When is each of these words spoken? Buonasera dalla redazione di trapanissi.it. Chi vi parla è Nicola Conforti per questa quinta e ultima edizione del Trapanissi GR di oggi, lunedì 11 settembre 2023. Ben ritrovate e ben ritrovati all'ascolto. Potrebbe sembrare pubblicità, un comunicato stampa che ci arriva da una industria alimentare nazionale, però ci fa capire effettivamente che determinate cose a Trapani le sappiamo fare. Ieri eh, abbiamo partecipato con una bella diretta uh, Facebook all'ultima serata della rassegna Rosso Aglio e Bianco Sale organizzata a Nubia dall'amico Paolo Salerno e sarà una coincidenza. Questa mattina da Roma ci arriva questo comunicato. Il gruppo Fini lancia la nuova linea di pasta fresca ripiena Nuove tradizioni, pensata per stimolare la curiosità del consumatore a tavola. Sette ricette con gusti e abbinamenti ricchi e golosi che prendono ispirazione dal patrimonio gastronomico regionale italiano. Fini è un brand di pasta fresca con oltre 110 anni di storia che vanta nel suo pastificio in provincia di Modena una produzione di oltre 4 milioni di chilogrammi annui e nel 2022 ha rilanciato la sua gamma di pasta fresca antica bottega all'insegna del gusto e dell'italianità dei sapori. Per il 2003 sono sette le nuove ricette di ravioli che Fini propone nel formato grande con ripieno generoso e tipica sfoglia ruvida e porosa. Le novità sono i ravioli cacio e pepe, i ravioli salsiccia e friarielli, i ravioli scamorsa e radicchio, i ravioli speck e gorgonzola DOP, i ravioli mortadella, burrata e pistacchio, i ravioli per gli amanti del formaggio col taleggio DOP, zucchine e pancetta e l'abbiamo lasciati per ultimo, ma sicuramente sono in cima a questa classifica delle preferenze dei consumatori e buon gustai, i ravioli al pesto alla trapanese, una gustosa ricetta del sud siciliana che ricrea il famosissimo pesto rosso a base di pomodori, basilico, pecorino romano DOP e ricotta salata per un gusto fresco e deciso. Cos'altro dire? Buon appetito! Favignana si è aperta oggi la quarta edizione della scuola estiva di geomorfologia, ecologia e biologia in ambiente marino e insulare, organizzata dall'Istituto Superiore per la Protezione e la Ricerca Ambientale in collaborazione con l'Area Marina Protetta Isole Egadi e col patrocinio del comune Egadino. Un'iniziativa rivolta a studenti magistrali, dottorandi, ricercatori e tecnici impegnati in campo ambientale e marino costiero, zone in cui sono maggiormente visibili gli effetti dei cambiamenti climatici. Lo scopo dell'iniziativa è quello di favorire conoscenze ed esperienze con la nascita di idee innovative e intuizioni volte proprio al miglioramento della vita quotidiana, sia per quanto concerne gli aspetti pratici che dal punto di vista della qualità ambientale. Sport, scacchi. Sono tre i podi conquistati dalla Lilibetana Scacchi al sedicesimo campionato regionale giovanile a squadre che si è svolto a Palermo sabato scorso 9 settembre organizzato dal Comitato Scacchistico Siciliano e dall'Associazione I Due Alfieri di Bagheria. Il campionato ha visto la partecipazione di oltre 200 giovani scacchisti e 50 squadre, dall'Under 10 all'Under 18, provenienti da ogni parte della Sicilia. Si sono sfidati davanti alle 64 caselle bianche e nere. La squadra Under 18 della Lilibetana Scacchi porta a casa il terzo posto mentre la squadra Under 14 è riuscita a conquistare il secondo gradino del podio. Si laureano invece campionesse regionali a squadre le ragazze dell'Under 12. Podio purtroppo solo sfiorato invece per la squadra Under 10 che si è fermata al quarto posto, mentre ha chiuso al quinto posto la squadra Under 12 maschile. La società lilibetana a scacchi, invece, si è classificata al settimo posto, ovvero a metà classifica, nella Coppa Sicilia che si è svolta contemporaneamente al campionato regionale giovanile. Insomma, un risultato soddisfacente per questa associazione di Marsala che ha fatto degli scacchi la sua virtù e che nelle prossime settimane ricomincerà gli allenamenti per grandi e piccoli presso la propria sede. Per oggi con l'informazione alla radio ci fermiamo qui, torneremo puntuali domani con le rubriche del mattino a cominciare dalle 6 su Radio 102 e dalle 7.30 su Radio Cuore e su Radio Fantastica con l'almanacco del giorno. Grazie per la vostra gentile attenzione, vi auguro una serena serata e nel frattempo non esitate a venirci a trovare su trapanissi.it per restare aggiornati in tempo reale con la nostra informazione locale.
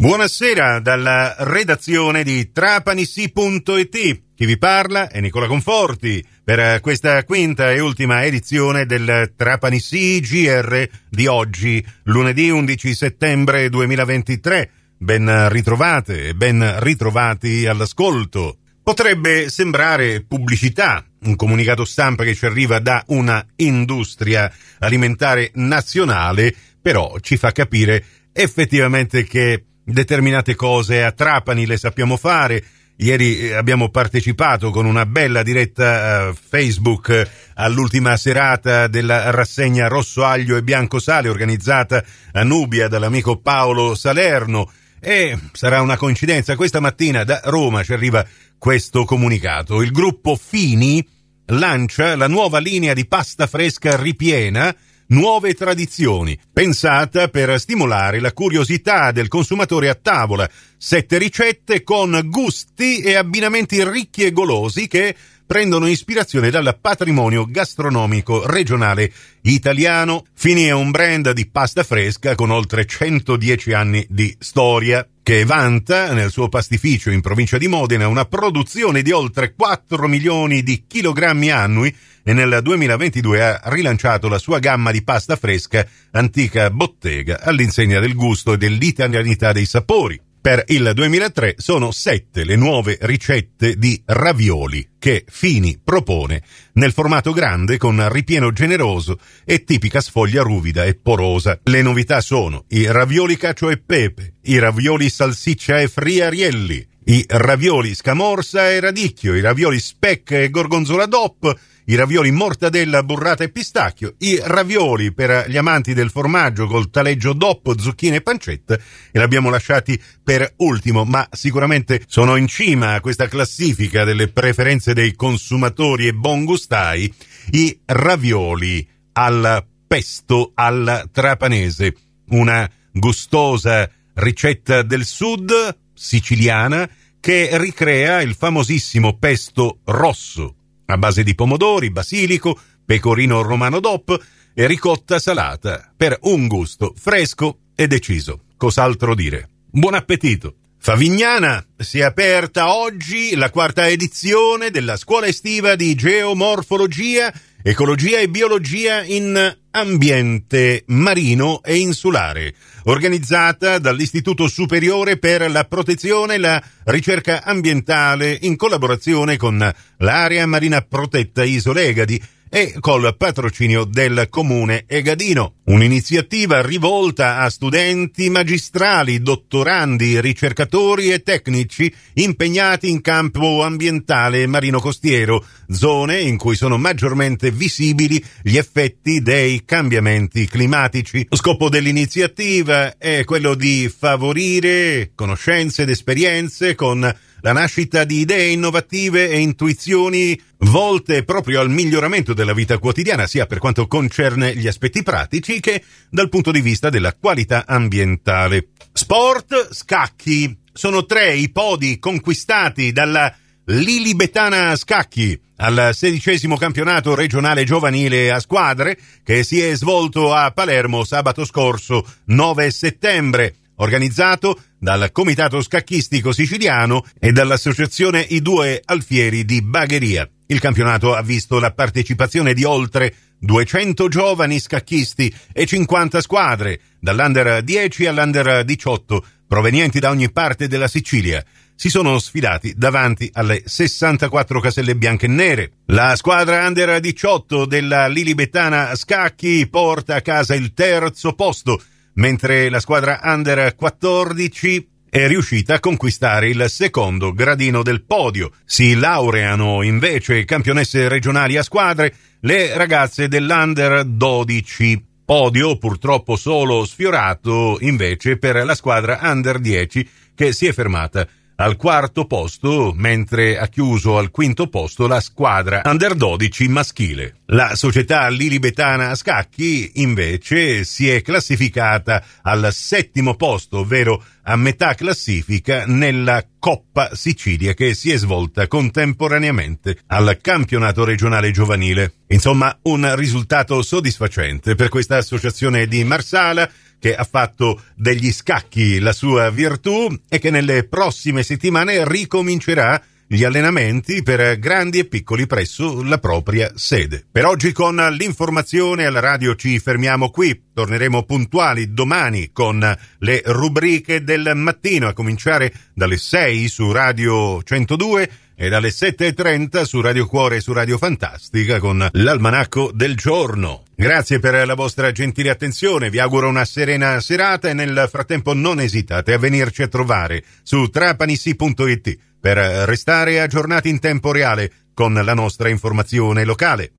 Buonasera 0.00 0.78
dalla 0.78 1.34
redazione 1.38 2.22
di 2.22 2.52
trapanissi.it. 2.52 4.22
Chi 4.36 4.46
vi 4.46 4.56
parla 4.56 5.08
è 5.08 5.20
Nicola 5.20 5.48
Conforti 5.48 6.24
per 6.44 6.80
questa 6.80 7.24
quinta 7.24 7.72
e 7.72 7.80
ultima 7.80 8.22
edizione 8.22 8.86
del 8.86 9.32
Trapanissi 9.34 10.20
GR 10.20 10.88
di 11.10 11.26
oggi, 11.26 11.84
lunedì 12.04 12.48
11 12.48 12.94
settembre 12.94 13.68
2023. 13.68 14.70
Ben 14.98 15.48
ritrovate 15.48 16.28
e 16.28 16.34
ben 16.36 16.76
ritrovati 16.78 17.66
all'ascolto. 17.66 18.58
Potrebbe 18.80 19.50
sembrare 19.50 20.22
pubblicità, 20.22 21.04
un 21.22 21.34
comunicato 21.34 21.84
stampa 21.84 22.22
che 22.22 22.36
ci 22.36 22.46
arriva 22.46 22.78
da 22.78 23.02
una 23.08 23.44
industria 23.56 24.48
alimentare 24.78 25.50
nazionale, 25.54 26.54
però 26.80 27.18
ci 27.18 27.36
fa 27.36 27.50
capire 27.50 28.04
effettivamente 28.32 29.24
che 29.24 29.64
determinate 29.92 30.54
cose 30.54 31.02
a 31.02 31.12
Trapani 31.12 31.66
le 31.66 31.76
sappiamo 31.76 32.16
fare. 32.16 32.64
Ieri 33.00 33.38
eh, 33.38 33.54
abbiamo 33.54 33.90
partecipato 33.90 34.70
con 34.70 34.84
una 34.84 35.06
bella 35.06 35.42
diretta 35.44 36.30
uh, 36.30 36.34
Facebook 36.34 37.30
all'ultima 37.54 38.16
serata 38.16 38.88
della 38.88 39.30
rassegna 39.30 39.86
Rosso 39.86 40.24
Aglio 40.24 40.56
e 40.56 40.62
Bianco 40.62 40.98
Sale 40.98 41.28
organizzata 41.28 42.02
a 42.32 42.42
Nubia 42.42 42.88
dall'amico 42.88 43.36
Paolo 43.36 43.94
Salerno 43.94 44.70
e 45.00 45.38
sarà 45.52 45.80
una 45.80 45.96
coincidenza. 45.96 46.56
Questa 46.56 46.80
mattina 46.80 47.22
da 47.22 47.40
Roma 47.44 47.84
ci 47.84 47.92
arriva 47.92 48.26
questo 48.58 49.04
comunicato. 49.04 49.80
Il 49.80 49.92
gruppo 49.92 50.36
Fini 50.36 51.06
lancia 51.46 52.16
la 52.16 52.26
nuova 52.26 52.58
linea 52.58 52.94
di 52.94 53.06
pasta 53.06 53.46
fresca 53.46 53.96
ripiena 53.96 54.74
Nuove 55.10 55.54
tradizioni, 55.54 56.38
pensata 56.52 57.28
per 57.28 57.58
stimolare 57.58 58.20
la 58.20 58.34
curiosità 58.34 59.10
del 59.10 59.28
consumatore 59.28 59.88
a 59.88 59.94
tavola. 59.94 60.46
Sette 60.76 61.16
ricette 61.16 61.82
con 61.82 62.20
gusti 62.26 63.00
e 63.00 63.14
abbinamenti 63.14 63.82
ricchi 63.88 64.24
e 64.24 64.32
golosi 64.32 64.86
che 64.86 65.16
prendono 65.48 65.86
ispirazione 65.86 66.50
dal 66.50 66.76
patrimonio 66.78 67.46
gastronomico 67.46 68.46
regionale 68.46 69.10
italiano. 69.40 70.26
Fini 70.34 70.64
è 70.64 70.72
un 70.72 70.90
brand 70.90 71.32
di 71.32 71.48
pasta 71.48 71.82
fresca 71.82 72.34
con 72.34 72.50
oltre 72.50 72.84
110 72.84 73.72
anni 73.72 74.06
di 74.10 74.36
storia 74.38 75.08
che 75.22 75.46
vanta 75.46 76.12
nel 76.12 76.30
suo 76.30 76.50
pastificio 76.50 77.10
in 77.10 77.22
provincia 77.22 77.56
di 77.56 77.66
Modena 77.66 78.08
una 78.08 78.26
produzione 78.26 79.00
di 79.00 79.10
oltre 79.10 79.54
4 79.54 80.06
milioni 80.06 80.62
di 80.62 80.84
chilogrammi 80.86 81.50
annui 81.50 81.96
e 82.22 82.34
nel 82.34 82.60
2022 82.62 83.42
ha 83.42 83.60
rilanciato 83.64 84.28
la 84.28 84.38
sua 84.38 84.58
gamma 84.58 84.90
di 84.90 85.02
pasta 85.02 85.36
fresca 85.36 85.86
antica 86.10 86.70
bottega 86.70 87.40
all'insegna 87.40 88.00
del 88.00 88.14
gusto 88.14 88.52
e 88.52 88.58
dell'italianità 88.58 89.52
dei 89.52 89.64
sapori. 89.64 90.27
Per 90.48 90.64
il 90.68 90.92
2003 90.94 91.56
sono 91.58 91.90
sette 91.90 92.42
le 92.42 92.56
nuove 92.56 92.96
ricette 93.02 93.76
di 93.76 94.00
ravioli 94.06 94.92
che 94.98 95.26
Fini 95.28 95.78
propone 95.84 96.42
nel 96.72 96.94
formato 96.94 97.34
grande 97.34 97.76
con 97.76 98.10
ripieno 98.10 98.50
generoso 98.50 99.18
e 99.44 99.64
tipica 99.64 100.00
sfoglia 100.00 100.40
ruvida 100.40 100.86
e 100.86 100.94
porosa. 100.94 101.60
Le 101.64 101.82
novità 101.82 102.22
sono 102.22 102.64
i 102.68 102.90
ravioli 102.90 103.36
cacio 103.36 103.68
e 103.68 103.76
pepe, 103.76 104.36
i 104.44 104.58
ravioli 104.58 105.10
salsiccia 105.10 105.80
e 105.80 105.88
friarielli, 105.88 106.88
i 107.04 107.26
ravioli 107.28 107.94
scamorsa 107.94 108.70
e 108.70 108.80
radicchio, 108.80 109.34
i 109.34 109.42
ravioli 109.42 109.78
speck 109.78 110.30
e 110.30 110.48
gorgonzola 110.48 111.04
DOP, 111.04 111.58
i 111.88 111.94
ravioli 111.94 112.30
mortadella, 112.30 113.02
burrata 113.02 113.44
e 113.44 113.48
pistacchio, 113.48 114.14
i 114.18 114.38
ravioli 114.42 115.12
per 115.12 115.46
gli 115.48 115.56
amanti 115.56 115.94
del 115.94 116.10
formaggio 116.10 116.66
col 116.66 116.90
taleggio 116.90 117.32
DOP, 117.32 117.78
zucchine 117.78 118.16
e 118.16 118.20
pancetta 118.20 118.74
e 118.74 119.18
l'abbiamo 119.18 119.48
lasciati 119.48 120.00
per 120.22 120.52
ultimo, 120.56 121.04
ma 121.04 121.26
sicuramente 121.30 122.02
sono 122.06 122.36
in 122.36 122.46
cima 122.46 122.94
a 122.94 123.00
questa 123.00 123.26
classifica 123.26 124.04
delle 124.04 124.28
preferenze 124.28 124.92
dei 124.92 125.14
consumatori 125.14 126.06
e 126.06 126.12
buon 126.12 126.44
gustai, 126.44 127.12
i 127.52 127.80
ravioli 127.86 128.86
al 129.12 129.64
pesto 129.86 130.52
alla 130.54 131.08
trapanese, 131.10 131.94
una 132.28 132.70
gustosa 132.92 133.90
ricetta 134.14 134.82
del 134.82 135.06
sud 135.06 135.52
siciliana 135.94 136.88
che 137.18 137.48
ricrea 137.52 138.20
il 138.20 138.34
famosissimo 138.34 139.16
pesto 139.16 139.80
rosso 139.84 140.57
a 140.90 140.96
base 140.96 141.22
di 141.22 141.34
pomodori, 141.34 141.90
basilico, 141.90 142.58
pecorino 142.84 143.42
romano 143.42 143.78
DOP 143.78 144.18
e 144.54 144.66
ricotta 144.66 145.18
salata 145.18 145.92
per 145.94 146.18
un 146.22 146.46
gusto 146.46 146.94
fresco 146.96 147.58
e 147.74 147.86
deciso. 147.86 148.44
Cos'altro 148.56 149.14
dire? 149.14 149.48
Buon 149.70 149.94
appetito! 149.94 150.54
Favignana 150.80 151.62
si 151.76 151.98
è 151.98 152.04
aperta 152.04 152.74
oggi 152.74 153.34
la 153.34 153.50
quarta 153.50 153.86
edizione 153.88 154.70
della 154.70 154.96
scuola 154.96 155.26
estiva 155.26 155.74
di 155.74 155.94
geomorfologia, 155.94 157.32
ecologia 157.70 158.18
e 158.18 158.30
biologia 158.30 159.02
in 159.02 159.56
ambiente 159.72 160.84
marino 160.86 161.60
e 161.62 161.76
insulare, 161.76 162.54
organizzata 162.84 163.78
dall'Istituto 163.78 164.48
Superiore 164.48 165.18
per 165.18 165.50
la 165.50 165.64
Protezione 165.64 166.34
e 166.34 166.38
la 166.38 166.62
Ricerca 166.84 167.44
Ambientale 167.44 168.38
in 168.40 168.56
collaborazione 168.56 169.36
con 169.36 169.70
l'Area 169.98 170.46
Marina 170.46 170.80
Protetta 170.80 171.44
Isole 171.44 171.88
Egadi 171.88 172.18
e 172.50 172.74
col 172.80 173.14
patrocinio 173.16 173.84
del 173.84 174.26
comune 174.30 174.84
Egadino. 174.86 175.54
Un'iniziativa 175.64 176.62
rivolta 176.62 177.38
a 177.38 177.50
studenti 177.50 178.30
magistrali, 178.30 179.20
dottorandi, 179.20 180.20
ricercatori 180.20 181.10
e 181.10 181.22
tecnici 181.22 181.92
impegnati 182.14 182.88
in 182.88 183.00
campo 183.00 183.62
ambientale 183.62 184.42
e 184.42 184.46
marino 184.46 184.80
costiero, 184.80 185.44
zone 185.68 186.20
in 186.20 186.36
cui 186.36 186.56
sono 186.56 186.78
maggiormente 186.78 187.50
visibili 187.50 188.22
gli 188.42 188.56
effetti 188.56 189.20
dei 189.20 189.64
cambiamenti 189.64 190.46
climatici. 190.46 191.26
Lo 191.28 191.36
scopo 191.36 191.68
dell'iniziativa 191.68 192.96
è 192.96 193.24
quello 193.24 193.54
di 193.54 193.92
favorire 193.94 195.12
conoscenze 195.14 195.82
ed 195.82 195.90
esperienze 195.90 196.74
con 196.74 197.14
la 197.40 197.52
nascita 197.52 198.04
di 198.04 198.20
idee 198.20 198.50
innovative 198.50 199.28
e 199.30 199.38
intuizioni 199.38 200.40
volte 200.58 201.24
proprio 201.24 201.60
al 201.60 201.70
miglioramento 201.70 202.34
della 202.34 202.52
vita 202.52 202.78
quotidiana, 202.78 203.26
sia 203.26 203.46
per 203.46 203.58
quanto 203.58 203.86
concerne 203.86 204.56
gli 204.56 204.66
aspetti 204.66 205.02
pratici 205.02 205.60
che 205.60 205.82
dal 206.10 206.28
punto 206.28 206.50
di 206.50 206.60
vista 206.60 206.90
della 206.90 207.14
qualità 207.14 207.64
ambientale. 207.66 208.68
Sport, 208.92 209.72
scacchi. 209.72 210.56
Sono 210.72 211.06
tre 211.06 211.34
i 211.34 211.50
podi 211.50 211.98
conquistati 211.98 212.92
dalla 212.92 213.34
Lilibetana 213.64 214.76
Scacchi 214.76 215.38
al 215.56 215.90
sedicesimo 215.92 216.56
campionato 216.56 217.14
regionale 217.14 217.64
giovanile 217.64 218.30
a 218.30 218.40
squadre 218.40 218.96
che 219.22 219.42
si 219.42 219.60
è 219.60 219.74
svolto 219.74 220.32
a 220.32 220.52
Palermo 220.52 221.04
sabato 221.04 221.44
scorso 221.44 222.06
9 222.26 222.70
settembre 222.70 223.56
organizzato 223.78 224.60
dal 224.78 225.10
Comitato 225.12 225.60
Scacchistico 225.60 226.32
Siciliano 226.32 227.04
e 227.18 227.32
dall'Associazione 227.32 228.20
I 228.20 228.40
Due 228.40 228.80
Alfieri 228.84 229.44
di 229.44 229.62
Bagheria. 229.62 230.28
Il 230.46 230.60
campionato 230.60 231.14
ha 231.14 231.22
visto 231.22 231.58
la 231.58 231.72
partecipazione 231.72 232.54
di 232.54 232.64
oltre 232.64 233.14
200 233.40 234.08
giovani 234.08 234.58
scacchisti 234.58 235.32
e 235.52 235.66
50 235.66 236.20
squadre, 236.20 236.80
dall'Under 236.98 237.62
10 237.62 238.06
all'Under 238.06 238.64
18, 238.64 239.24
provenienti 239.46 240.00
da 240.00 240.10
ogni 240.10 240.30
parte 240.32 240.66
della 240.66 240.88
Sicilia. 240.88 241.44
Si 241.74 241.90
sono 241.90 242.18
sfidati 242.18 242.74
davanti 242.76 243.30
alle 243.32 243.62
64 243.64 244.58
caselle 244.58 244.96
bianche 244.96 245.26
e 245.26 245.28
nere. 245.28 245.72
La 245.86 246.16
squadra 246.16 246.66
Under 246.66 246.98
18 246.98 247.66
della 247.66 248.08
Lilibetana 248.08 248.96
Scacchi 248.96 249.68
porta 249.68 250.16
a 250.16 250.20
casa 250.20 250.56
il 250.56 250.74
terzo 250.74 251.34
posto 251.34 251.80
mentre 252.18 252.68
la 252.68 252.80
squadra 252.80 253.20
Under 253.22 253.74
14 253.74 254.96
è 255.10 255.26
riuscita 255.26 255.74
a 255.74 255.80
conquistare 255.80 256.48
il 256.48 256.66
secondo 256.68 257.32
gradino 257.32 257.82
del 257.82 258.04
podio. 258.04 258.52
Si 258.64 258.94
laureano 258.94 259.82
invece 259.82 260.44
campionesse 260.44 261.08
regionali 261.08 261.56
a 261.56 261.62
squadre 261.62 262.14
le 262.40 262.76
ragazze 262.76 263.26
dell'Under 263.26 264.04
12. 264.04 265.06
Podio 265.24 265.76
purtroppo 265.76 266.36
solo 266.36 266.84
sfiorato 266.84 267.78
invece 267.80 268.38
per 268.38 268.64
la 268.64 268.74
squadra 268.74 269.18
Under 269.22 269.58
10 269.58 270.08
che 270.34 270.52
si 270.52 270.66
è 270.66 270.72
fermata 270.72 271.26
al 271.60 271.76
quarto 271.76 272.26
posto, 272.26 272.92
mentre 272.94 273.58
ha 273.58 273.66
chiuso 273.66 274.16
al 274.16 274.30
quinto 274.30 274.68
posto 274.68 275.08
la 275.08 275.20
squadra 275.20 275.82
Under 275.84 276.14
12 276.14 276.68
maschile. 276.68 277.40
La 277.46 277.74
società 277.74 278.28
lilibetana 278.28 279.10
a 279.10 279.14
scacchi, 279.14 279.92
invece, 279.94 280.84
si 280.84 281.08
è 281.08 281.20
classificata 281.20 282.22
al 282.42 282.68
settimo 282.72 283.34
posto, 283.34 283.78
ovvero 283.78 284.22
a 284.42 284.54
metà 284.56 284.94
classifica, 284.94 285.84
nella 285.86 286.44
Coppa 286.58 287.14
Sicilia 287.14 287.74
che 287.74 287.94
si 287.94 288.10
è 288.10 288.16
svolta 288.16 288.66
contemporaneamente 288.66 289.98
al 290.06 290.38
campionato 290.40 291.04
regionale 291.04 291.50
giovanile. 291.50 292.14
Insomma, 292.28 292.76
un 292.82 293.14
risultato 293.16 293.82
soddisfacente 293.82 294.74
per 294.74 294.88
questa 294.88 295.16
associazione 295.16 295.86
di 295.86 296.04
Marsala 296.04 296.70
che 296.98 297.14
ha 297.14 297.24
fatto 297.24 297.80
degli 297.94 298.32
scacchi 298.32 298.98
la 298.98 299.12
sua 299.12 299.50
virtù 299.50 300.06
e 300.28 300.38
che 300.38 300.50
nelle 300.50 300.84
prossime 300.84 301.42
settimane 301.42 302.06
ricomincerà 302.06 303.02
gli 303.30 303.44
allenamenti 303.44 304.22
per 304.22 304.58
grandi 304.58 305.00
e 305.00 305.04
piccoli 305.04 305.46
presso 305.46 306.02
la 306.02 306.16
propria 306.16 306.72
sede. 306.74 307.26
Per 307.30 307.44
oggi 307.44 307.72
con 307.72 307.94
l'informazione 307.96 309.04
alla 309.04 309.20
radio 309.20 309.54
ci 309.54 309.78
fermiamo 309.78 310.30
qui, 310.30 310.58
torneremo 310.72 311.24
puntuali 311.24 311.92
domani 311.92 312.50
con 312.52 312.96
le 313.18 313.42
rubriche 313.44 314.24
del 314.24 314.52
mattino 314.54 315.08
a 315.08 315.12
cominciare 315.12 315.70
dalle 315.92 316.16
6 316.16 316.68
su 316.68 316.90
Radio 316.90 317.62
102 317.62 318.30
e 318.56 318.68
dalle 318.70 318.88
7.30 318.88 319.82
su 319.82 320.00
Radio 320.00 320.26
Cuore 320.26 320.56
e 320.56 320.60
su 320.60 320.72
Radio 320.72 320.96
Fantastica 320.96 321.78
con 321.78 322.08
l'almanacco 322.10 322.90
del 322.94 323.14
giorno. 323.14 323.87
Grazie 324.00 324.38
per 324.38 324.64
la 324.64 324.76
vostra 324.76 325.10
gentile 325.10 325.50
attenzione, 325.50 326.08
vi 326.08 326.20
auguro 326.20 326.48
una 326.48 326.64
serena 326.64 327.18
serata 327.18 327.68
e 327.68 327.74
nel 327.74 328.06
frattempo 328.08 328.54
non 328.54 328.78
esitate 328.78 329.32
a 329.32 329.38
venirci 329.38 329.82
a 329.82 329.88
trovare 329.88 330.44
su 330.62 330.88
trapanissi.it 330.88 332.16
per 332.40 332.58
restare 332.86 333.40
aggiornati 333.40 333.88
in 333.88 333.98
tempo 333.98 334.30
reale 334.30 334.70
con 334.94 335.14
la 335.14 335.34
nostra 335.34 335.68
informazione 335.68 336.44
locale. 336.44 336.97